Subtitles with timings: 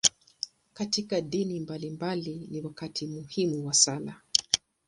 [0.73, 4.15] Katika dini mbalimbali, ni wakati muhimu wa sala.